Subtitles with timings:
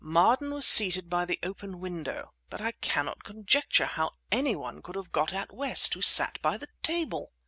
[0.03, 4.95] "Marden was seated by the open window, but I cannot conjecture how any one can
[4.95, 7.31] have got at West, who sat by the table!"